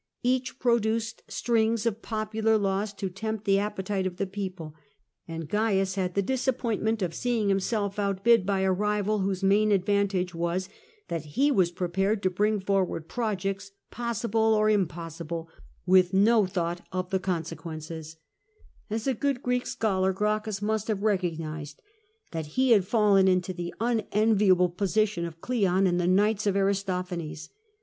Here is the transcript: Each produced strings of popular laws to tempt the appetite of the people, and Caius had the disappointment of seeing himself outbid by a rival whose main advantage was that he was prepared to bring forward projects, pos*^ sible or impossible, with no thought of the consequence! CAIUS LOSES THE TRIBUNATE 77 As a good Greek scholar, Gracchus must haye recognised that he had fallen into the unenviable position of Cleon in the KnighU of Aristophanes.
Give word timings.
Each 0.23 0.57
produced 0.57 1.21
strings 1.27 1.85
of 1.85 2.01
popular 2.01 2.57
laws 2.57 2.91
to 2.93 3.07
tempt 3.07 3.45
the 3.45 3.59
appetite 3.59 4.07
of 4.07 4.17
the 4.17 4.25
people, 4.25 4.73
and 5.27 5.47
Caius 5.47 5.93
had 5.93 6.15
the 6.15 6.23
disappointment 6.23 7.03
of 7.03 7.13
seeing 7.13 7.49
himself 7.49 7.99
outbid 7.99 8.43
by 8.43 8.61
a 8.61 8.71
rival 8.71 9.19
whose 9.19 9.43
main 9.43 9.71
advantage 9.71 10.33
was 10.33 10.69
that 11.09 11.25
he 11.37 11.51
was 11.51 11.69
prepared 11.69 12.23
to 12.23 12.31
bring 12.31 12.59
forward 12.59 13.07
projects, 13.07 13.73
pos*^ 13.91 14.23
sible 14.27 14.53
or 14.55 14.71
impossible, 14.71 15.47
with 15.85 16.15
no 16.15 16.47
thought 16.47 16.81
of 16.91 17.11
the 17.11 17.19
consequence! 17.19 17.89
CAIUS 17.89 17.93
LOSES 17.93 18.15
THE 18.15 18.87
TRIBUNATE 18.87 19.01
77 19.01 19.11
As 19.11 19.15
a 19.15 19.21
good 19.21 19.43
Greek 19.43 19.67
scholar, 19.67 20.13
Gracchus 20.13 20.61
must 20.63 20.87
haye 20.87 20.95
recognised 20.95 21.79
that 22.31 22.47
he 22.57 22.71
had 22.71 22.85
fallen 22.87 23.27
into 23.27 23.53
the 23.53 23.71
unenviable 23.79 24.69
position 24.69 25.25
of 25.25 25.41
Cleon 25.41 25.85
in 25.85 25.99
the 25.99 26.05
KnighU 26.07 26.47
of 26.47 26.55
Aristophanes. 26.55 27.49